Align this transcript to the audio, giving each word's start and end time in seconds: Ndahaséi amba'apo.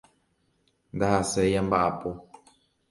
Ndahaséi 0.95 1.55
amba'apo. 1.61 2.09